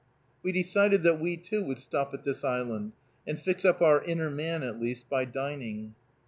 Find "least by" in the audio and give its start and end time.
4.81-5.25